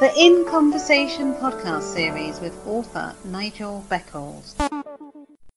[0.00, 4.54] The In Conversation podcast series with author Nigel Beckles.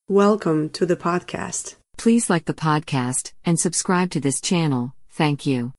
[0.09, 1.75] Welcome to the podcast.
[1.97, 4.95] Please like the podcast and subscribe to this channel.
[5.11, 5.71] Thank you.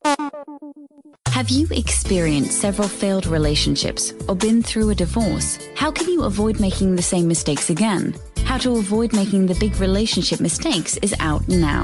[1.27, 5.59] Have you experienced several failed relationships or been through a divorce?
[5.75, 8.15] How can you avoid making the same mistakes again?
[8.45, 11.83] How to avoid making the big relationship mistakes is out now.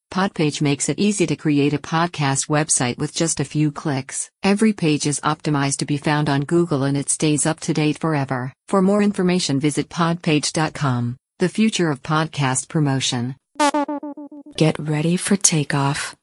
[0.11, 4.29] Podpage makes it easy to create a podcast website with just a few clicks.
[4.43, 7.97] Every page is optimized to be found on Google and it stays up to date
[7.97, 8.51] forever.
[8.67, 11.15] For more information, visit podpage.com.
[11.39, 13.37] The future of podcast promotion.
[14.57, 16.17] Get ready for takeoff.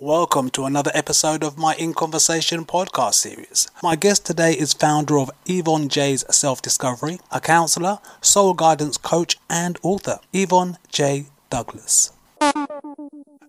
[0.00, 3.68] Welcome to another episode of my In Conversation podcast series.
[3.80, 9.36] My guest today is founder of Yvonne J's Self Discovery, a counselor, soul guidance coach,
[9.48, 11.26] and author, Yvonne J.
[11.48, 12.10] Douglas.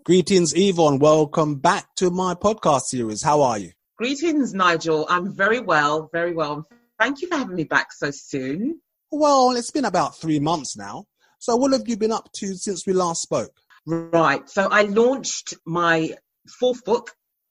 [0.06, 1.00] Greetings, Yvonne.
[1.00, 3.24] Welcome back to my podcast series.
[3.24, 3.72] How are you?
[3.98, 5.08] Greetings, Nigel.
[5.10, 6.68] I'm very well, very well.
[7.00, 8.82] Thank you for having me back so soon.
[9.10, 11.06] Well, it's been about three months now.
[11.40, 13.58] So, what have you been up to since we last spoke?
[13.88, 14.48] Right.
[14.48, 16.14] So, I launched my
[16.60, 17.10] fourth book,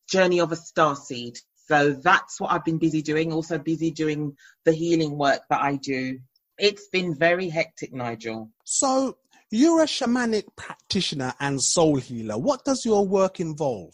[0.08, 1.38] Journey of a Starseed.
[1.66, 3.32] So, that's what I've been busy doing.
[3.32, 6.20] Also, busy doing the healing work that I do.
[6.56, 8.52] It's been very hectic, Nigel.
[8.62, 9.16] So,
[9.50, 12.38] you're a shamanic practitioner and soul healer.
[12.38, 13.92] What does your work involve?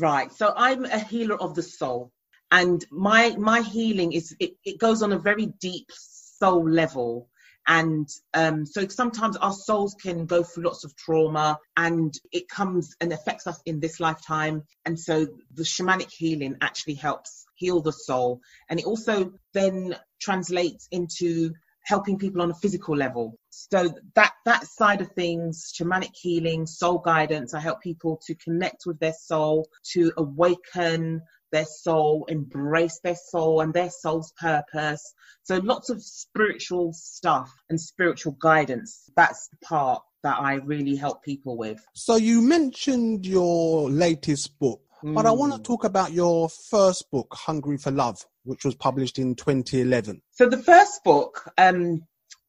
[0.00, 0.32] Right.
[0.32, 2.12] So, I'm a healer of the soul.
[2.50, 7.28] And my my healing is it, it goes on a very deep soul level
[7.66, 12.96] and um, so sometimes our souls can go through lots of trauma and it comes
[13.00, 17.92] and affects us in this lifetime and so the shamanic healing actually helps heal the
[17.92, 21.52] soul and it also then translates into
[21.84, 26.98] helping people on a physical level so that that side of things shamanic healing soul
[26.98, 31.20] guidance i help people to connect with their soul to awaken
[31.52, 35.14] their soul, embrace their soul and their soul's purpose.
[35.44, 39.08] So lots of spiritual stuff and spiritual guidance.
[39.14, 41.84] That's the part that I really help people with.
[41.94, 45.14] So you mentioned your latest book, mm.
[45.14, 45.62] but I want to Hmm.
[45.62, 50.22] talk about your first book, Hungry for Love, which was published in 2011.
[50.32, 52.02] So the first book, um,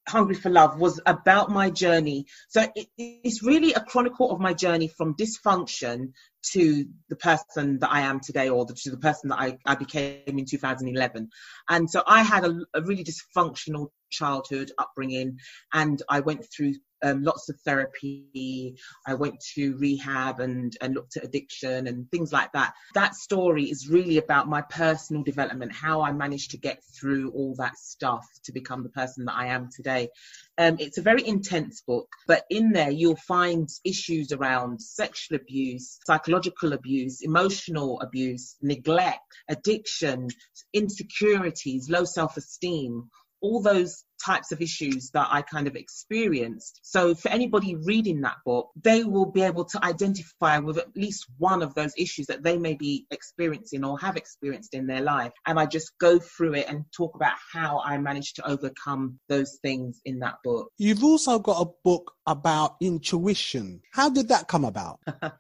[0.08, 2.26] Hungry for Love, was about my journey.
[2.50, 6.12] So it, it's really a chronicle of my journey from dysfunction
[6.52, 9.76] to the person that I am today, or the, to the person that I, I
[9.76, 11.30] became in 2011.
[11.70, 15.40] And so I had a, a really dysfunctional childhood upbringing,
[15.74, 18.76] and I went through um, lots of therapy.
[19.06, 22.74] I went to rehab and, and looked at addiction and things like that.
[22.96, 27.56] That story is really about my personal development, how I managed to get through all
[27.58, 30.10] that stuff to become the person that I am today.
[30.58, 36.00] Um, it's a very intense book, but in there you'll find issues around sexual abuse,
[36.06, 40.28] psychological abuse, emotional abuse, neglect, addiction,
[40.74, 43.10] insecurities, low self esteem,
[43.44, 46.80] all those types of issues that I kind of experienced.
[46.82, 51.26] So for anybody reading that book, they will be able to identify with at least
[51.38, 55.34] one of those issues that they may be experiencing or have experienced in their life.
[55.46, 59.60] And I just go through it and talk about how I managed to overcome those
[59.62, 60.70] things in that book.
[60.78, 63.82] You've also got a book about intuition.
[63.92, 65.00] How did that come about?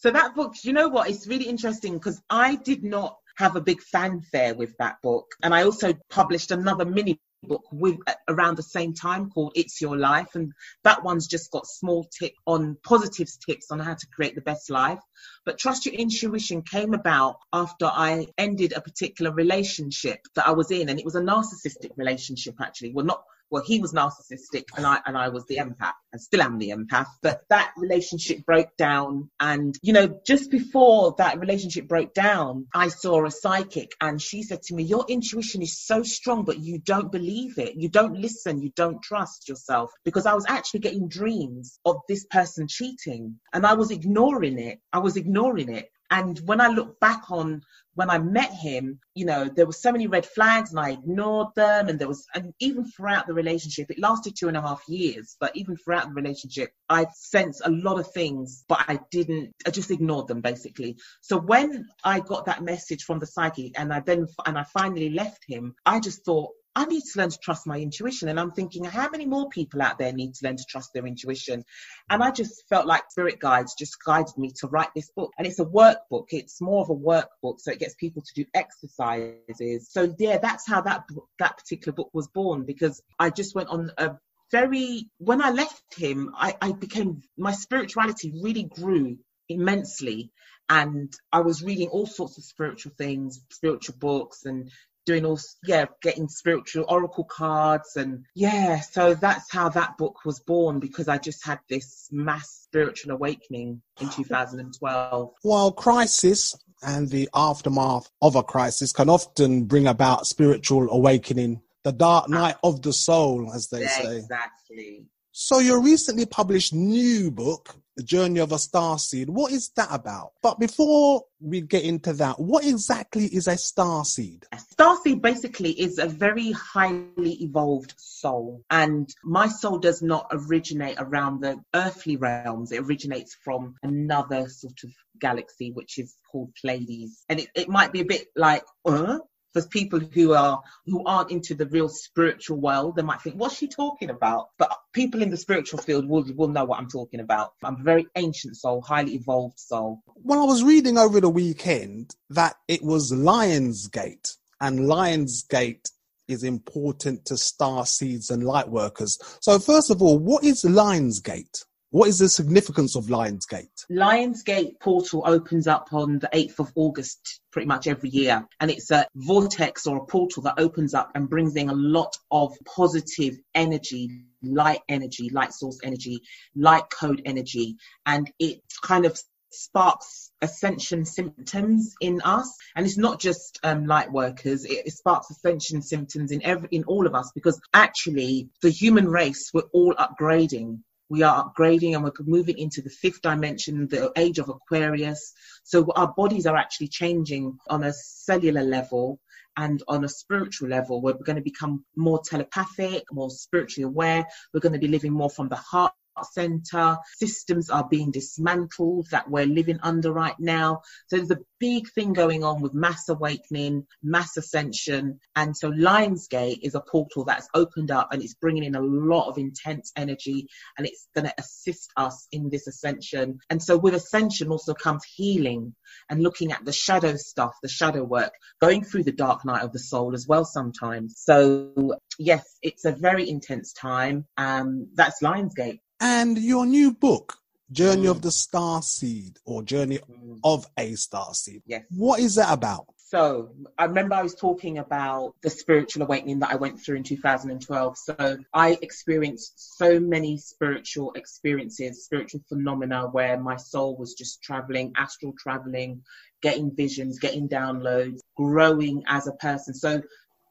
[0.00, 1.10] So that book, you know what?
[1.10, 5.26] It's really interesting because I did not have a big fanfare with that book.
[5.42, 9.80] And I also published another mini book with uh, around the same time called It's
[9.80, 10.34] Your Life.
[10.34, 10.52] And
[10.84, 14.70] that one's just got small tip on positives tips on how to create the best
[14.70, 15.00] life.
[15.44, 20.70] But Trust Your Intuition came about after I ended a particular relationship that I was
[20.70, 20.88] in.
[20.88, 22.92] And it was a narcissistic relationship actually.
[22.92, 26.42] Well not well, he was narcissistic and I and I was the empath and still
[26.42, 27.06] am the empath.
[27.22, 32.88] But that relationship broke down and you know, just before that relationship broke down, I
[32.88, 36.78] saw a psychic and she said to me, Your intuition is so strong, but you
[36.78, 37.74] don't believe it.
[37.76, 39.90] You don't listen, you don't trust yourself.
[40.04, 44.80] Because I was actually getting dreams of this person cheating and I was ignoring it.
[44.92, 45.90] I was ignoring it.
[46.10, 47.62] And when I look back on
[47.98, 51.48] when I met him, you know, there were so many red flags and I ignored
[51.56, 51.88] them.
[51.88, 55.36] And there was, and even throughout the relationship, it lasted two and a half years,
[55.40, 59.70] but even throughout the relationship, I sensed a lot of things, but I didn't, I
[59.70, 60.96] just ignored them basically.
[61.22, 65.10] So when I got that message from the psychic and I then, and I finally
[65.10, 68.28] left him, I just thought, I need to learn to trust my intuition.
[68.28, 71.06] And I'm thinking, how many more people out there need to learn to trust their
[71.06, 71.64] intuition?
[72.08, 75.32] And I just felt like spirit guides just guided me to write this book.
[75.36, 76.26] And it's a workbook.
[76.28, 77.58] It's more of a workbook.
[77.58, 79.88] So it gets people to do exercises.
[79.90, 81.02] So yeah, that's how that,
[81.40, 84.12] that particular book was born because I just went on a
[84.52, 90.30] very, when I left him, I, I became, my spirituality really grew immensely
[90.68, 94.70] and I was reading all sorts of spiritual things, spiritual books, and
[95.08, 100.38] doing all yeah getting spiritual oracle cards and yeah so that's how that book was
[100.40, 107.26] born because i just had this mass spiritual awakening in 2012 while crisis and the
[107.34, 112.32] aftermath of a crisis can often bring about spiritual awakening the dark ah.
[112.32, 114.10] night of the soul as they exactly.
[114.10, 114.16] say.
[114.18, 115.06] exactly.
[115.32, 119.88] So your recently published new book, The Journey of a Star Seed, what is that
[119.90, 120.30] about?
[120.40, 124.44] But before we get into that, what exactly is a star seed?
[124.52, 128.62] A star seed basically is a very highly evolved soul.
[128.70, 132.70] And my soul does not originate around the earthly realms.
[132.70, 137.24] It originates from another sort of galaxy, which is called Pleiades.
[137.28, 139.18] And it, it might be a bit like, uh,
[139.52, 143.56] for people who are who aren't into the real spiritual world they might think what's
[143.56, 144.48] she talking about?
[144.58, 147.52] But people in the spiritual field will will know what i'm talking about.
[147.62, 150.02] I'm a very ancient soul highly evolved soul.
[150.14, 155.90] When i was reading over the weekend that it was lionsgate and lionsgate
[156.26, 161.64] is important to star seeds and light workers so first of all what is lionsgate
[161.90, 163.86] what is the significance of Lionsgate?
[163.90, 168.46] Lionsgate portal opens up on the 8th of August pretty much every year.
[168.60, 172.14] And it's a vortex or a portal that opens up and brings in a lot
[172.30, 174.10] of positive energy,
[174.42, 176.20] light energy, light source energy,
[176.54, 177.76] light code energy.
[178.04, 179.18] And it kind of
[179.50, 185.30] sparks ascension symptoms in us and it's not just um, light workers it, it, sparks
[185.30, 189.94] ascension symptoms in every in all of us because actually the human race we're all
[189.94, 190.78] upgrading
[191.08, 195.32] we are upgrading and we're moving into the fifth dimension, the age of Aquarius.
[195.64, 199.20] So our bodies are actually changing on a cellular level
[199.56, 201.00] and on a spiritual level.
[201.02, 204.26] We're going to become more telepathic, more spiritually aware.
[204.52, 205.92] We're going to be living more from the heart
[206.24, 206.96] center.
[207.16, 210.82] Systems are being dismantled that we're living under right now.
[211.08, 215.18] So there's a big thing going on with mass awakening, mass ascension.
[215.36, 219.28] And so Lionsgate is a portal that's opened up and it's bringing in a lot
[219.28, 223.38] of intense energy and it's going to assist us in this ascension.
[223.50, 225.74] And so with ascension also comes healing
[226.08, 229.72] and looking at the shadow stuff, the shadow work, going through the dark night of
[229.72, 231.14] the soul as well sometimes.
[231.18, 234.26] So yes, it's a very intense time.
[234.36, 235.80] Um, that's Lionsgate.
[236.00, 237.38] And your new book,
[237.70, 238.10] Journey mm.
[238.10, 240.38] of the Star Seed or Journey mm.
[240.44, 241.62] of a Star Seed.
[241.66, 241.84] Yes.
[241.90, 242.86] What is that about?
[243.08, 247.04] So I remember I was talking about the spiritual awakening that I went through in
[247.04, 247.96] 2012.
[247.96, 254.92] So I experienced so many spiritual experiences, spiritual phenomena where my soul was just traveling,
[254.94, 256.02] astral traveling,
[256.42, 259.72] getting visions, getting downloads, growing as a person.
[259.72, 260.02] So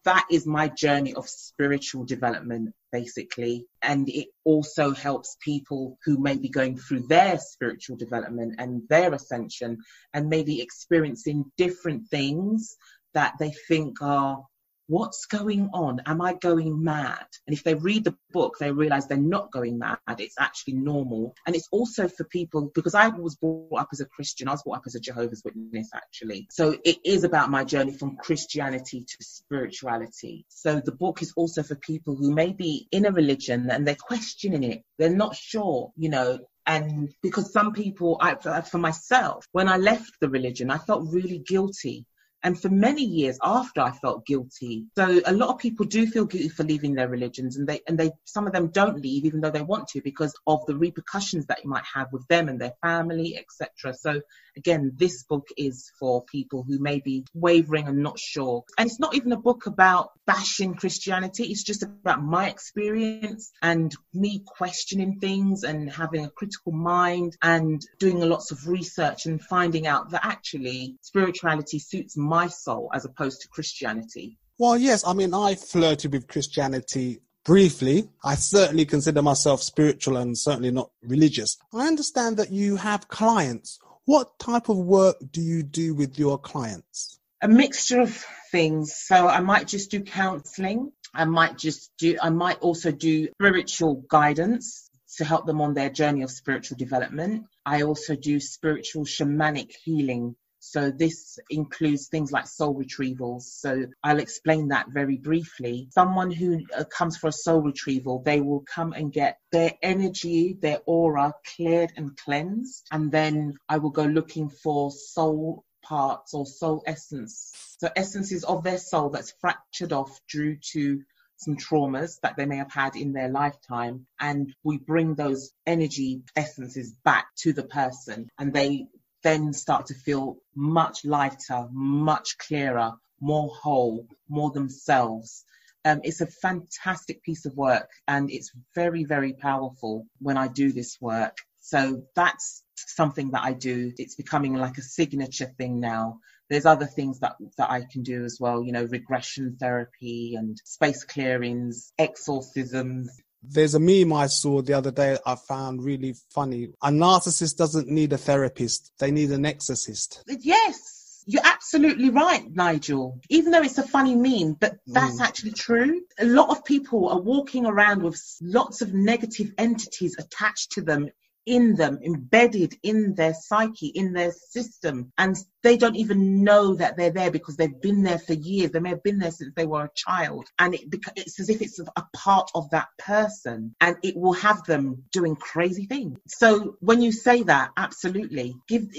[0.08, 3.66] that is my journey of spiritual development, basically.
[3.82, 9.14] And it also helps people who may be going through their spiritual development and their
[9.14, 9.80] ascension
[10.14, 12.78] and maybe experiencing different things
[13.14, 14.46] that they think are
[14.88, 16.02] what's going on?
[16.06, 17.26] Am I going mad?
[17.46, 20.00] And if they read the book, they realize they're not going mad.
[20.18, 21.36] It's actually normal.
[21.46, 24.64] And it's also for people, because I was brought up as a Christian, I was
[24.64, 26.48] brought up as a Jehovah's Witness, actually.
[26.50, 30.46] So it is about my journey from Christianity to spirituality.
[30.50, 33.96] So the book is also for people who may be in a religion and they're
[33.96, 34.84] questioning it.
[34.98, 40.12] They're not sure, you know, and because some people I, for myself when i left
[40.20, 42.06] the religion i felt really guilty
[42.48, 44.86] and for many years after I felt guilty.
[44.96, 47.98] So a lot of people do feel guilty for leaving their religions and they and
[47.98, 51.48] they some of them don't leave even though they want to because of the repercussions
[51.48, 53.94] that you might have with them and their family, etc.
[53.94, 54.22] So
[54.56, 58.64] again, this book is for people who may be wavering and not sure.
[58.78, 63.94] And it's not even a book about bashing Christianity, it's just about my experience and
[64.14, 69.86] me questioning things and having a critical mind and doing lots of research and finding
[69.86, 74.38] out that actually spirituality suits my soul as opposed to Christianity?
[74.60, 75.04] Well, yes.
[75.04, 78.10] I mean, I flirted with Christianity briefly.
[78.24, 81.58] I certainly consider myself spiritual and certainly not religious.
[81.74, 86.38] I understand that you have clients What type of work do you do with your
[86.38, 87.20] clients?
[87.42, 88.96] A mixture of things.
[88.96, 90.94] So I might just do counseling.
[91.14, 95.90] I might just do, I might also do spiritual guidance to help them on their
[95.90, 97.48] journey of spiritual development.
[97.66, 100.38] I also do spiritual shamanic healing
[100.70, 103.44] so this includes things like soul retrievals.
[103.44, 105.88] So I'll explain that very briefly.
[105.92, 110.58] Someone who uh, comes for a soul retrieval, they will come and get their energy,
[110.60, 112.86] their aura cleared and cleansed.
[112.92, 117.54] And then I will go looking for soul parts or soul essence.
[117.80, 121.02] So essences of their soul that's fractured off due to
[121.38, 126.24] some traumas that they may have had in their lifetime and we bring those energy
[126.36, 128.88] essences back to the person and they
[129.24, 135.44] then start to feel much lighter, much clearer, more whole, more themselves.
[135.86, 140.72] Um, it's a fantastic piece of work and it's very, very powerful when I do
[140.72, 141.38] this work.
[141.62, 143.92] So that's something that I do.
[143.98, 146.20] It's becoming like a signature thing now.
[146.50, 150.58] There's other things that, that I can do as well, you know, regression therapy and
[150.64, 153.10] space clearings, exorcisms,
[153.50, 156.70] there's a meme I saw the other day I found really funny.
[156.82, 160.24] A narcissist doesn't need a therapist, they need an exorcist.
[160.28, 160.94] Yes.
[161.30, 163.20] You're absolutely right, Nigel.
[163.30, 165.26] Even though it's a funny meme, but that's mm.
[165.26, 166.02] actually true.
[166.20, 171.10] A lot of people are walking around with lots of negative entities attached to them
[171.48, 175.12] in them, embedded in their psyche, in their system.
[175.18, 178.72] And they don't even know that they're there because they've been there for years.
[178.72, 180.48] They may have been there since they were a child.
[180.60, 180.82] And it,
[181.16, 185.36] it's as if it's a part of that person and it will have them doing
[185.36, 186.20] crazy things.
[186.28, 188.90] So when you say that, absolutely, give,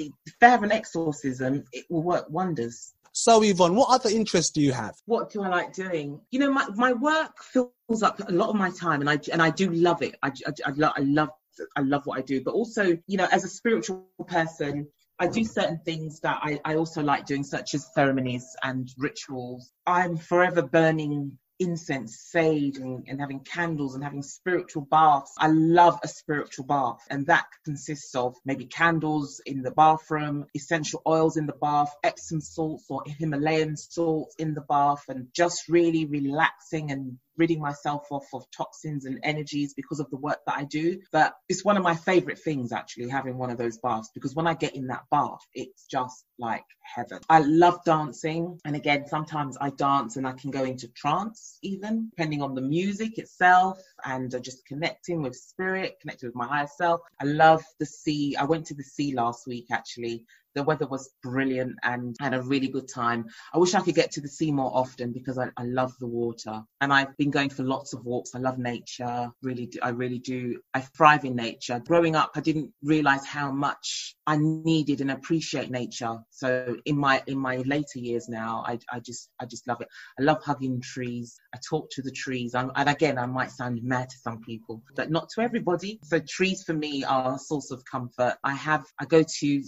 [0.41, 2.93] have an exorcism, it will work wonders.
[3.13, 4.95] So, Yvonne, what other interests do you have?
[5.07, 6.21] What do I like doing?
[6.31, 9.43] You know, my, my work fills up a lot of my time, and I and
[9.43, 10.17] I do love it.
[10.23, 11.31] I, I, I, lo- I love
[11.77, 12.43] I love what I do.
[12.43, 14.89] But also, you know, as a spiritual person,
[15.19, 19.73] I do certain things that I, I also like doing, such as ceremonies and rituals.
[19.87, 25.35] I'm forever burning incense, sage, and, and, having candles and having spiritual baths.
[25.39, 31.03] I love a spiritual bath, and that consists of maybe candles in the bathroom, essential
[31.07, 36.05] oils in the bath, Epsom salts or Himalayan salts in the bath, and just really
[36.05, 40.65] relaxing and ridding myself off of toxins and energies because of the work that I
[40.65, 41.01] do.
[41.13, 44.47] But it's one of my favorite things actually having one of those baths because when
[44.47, 47.21] I get in that bath, it's just like heaven.
[47.29, 48.59] I love dancing.
[48.65, 52.61] And again, sometimes I dance and I can go into trance even depending on the
[52.61, 57.01] music itself and just connecting with spirit, connecting with my higher self.
[57.21, 58.37] I love the sea.
[58.37, 60.25] I went to the sea last week actually
[60.59, 63.25] the weather was brilliant and had a really good time.
[63.55, 66.09] I wish I could get to the sea more often because I, I love the
[66.09, 66.63] water.
[66.81, 68.35] And I've been going for lots of walks.
[68.35, 69.31] I love nature.
[69.41, 70.61] Really, do, I really do.
[70.75, 71.81] I thrive in nature.
[71.87, 76.19] Growing up, I didn't realize how much I needed and appreciate nature.
[76.31, 79.89] So in my in my later years now, I, I just I just love it.
[80.19, 81.39] I love hugging trees.
[81.55, 82.57] I talk to the trees.
[82.57, 86.01] I'm, and again, I might sound mad to some people, but not to everybody.
[86.03, 88.35] So trees for me are a source of comfort.
[88.43, 89.63] I have I go to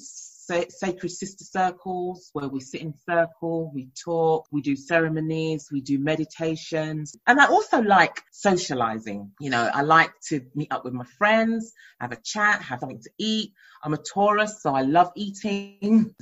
[0.70, 5.98] sacred sister circles where we sit in circle, we talk, we do ceremonies, we do
[5.98, 7.16] meditations.
[7.26, 9.32] And I also like socializing.
[9.40, 13.00] You know, I like to meet up with my friends, have a chat, have something
[13.02, 13.52] to eat.
[13.82, 16.14] I'm a Taurus, so I love eating.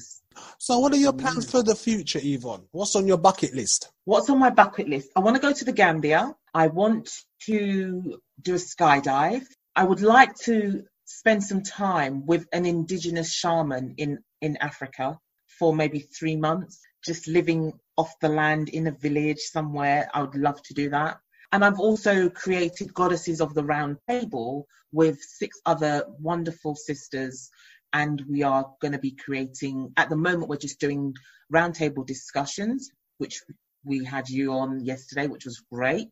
[0.58, 1.50] So, what are your plans mm.
[1.50, 2.64] for the future, Yvonne?
[2.70, 3.90] What's on your bucket list?
[4.04, 5.10] What's on my bucket list?
[5.16, 6.32] I want to go to the Gambia.
[6.54, 7.10] I want
[7.46, 9.44] to do a skydive.
[9.74, 15.18] I would like to spend some time with an indigenous shaman in, in Africa
[15.58, 20.10] for maybe three months, just living off the land in a village somewhere.
[20.12, 21.18] I would love to do that.
[21.50, 27.50] And I've also created Goddesses of the Round Table with six other wonderful sisters.
[27.94, 31.14] And we are going to be creating, at the moment, we're just doing
[31.50, 33.40] roundtable discussions, which
[33.82, 36.08] we had you on yesterday, which was great.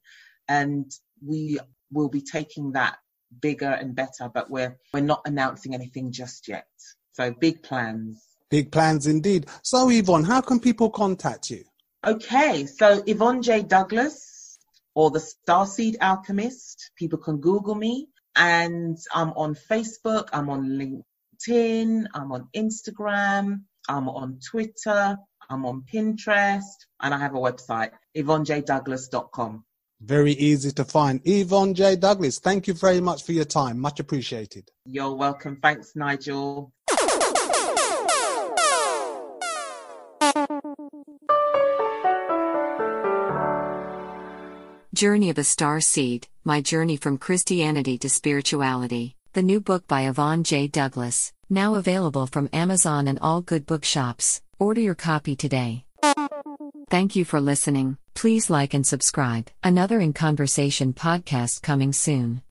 [0.48, 0.90] And
[1.22, 1.58] we
[1.92, 2.96] will be taking that
[3.40, 6.66] bigger and better, but we're we're not announcing anything just yet.
[7.12, 8.22] So big plans.
[8.50, 9.46] Big plans indeed.
[9.62, 11.64] So Yvonne, how can people contact you?
[12.06, 13.62] Okay, so Yvonne J.
[13.62, 14.58] Douglas
[14.94, 16.90] or the Starseed Alchemist.
[16.96, 24.08] People can Google me and I'm on Facebook, I'm on LinkedIn, I'm on Instagram, I'm
[24.08, 25.16] on Twitter,
[25.48, 29.64] I'm on Pinterest, and I have a website, yvonnejdouglas.com.
[30.00, 31.20] Very easy to find.
[31.24, 31.96] Yvonne J.
[31.96, 33.78] Douglas, thank you very much for your time.
[33.80, 34.70] Much appreciated.
[34.84, 35.58] You're welcome.
[35.62, 36.72] Thanks, Nigel.
[44.94, 49.14] Journey of a Star Seed My Journey from Christianity to Spirituality.
[49.34, 50.66] the new book by Yvonne J.
[50.66, 54.40] Douglas, now available from Amazon and all good bookshops.
[54.58, 55.85] Order your copy today.
[56.88, 57.96] Thank you for listening.
[58.14, 59.50] Please like and subscribe.
[59.64, 62.42] Another In Conversation podcast coming soon.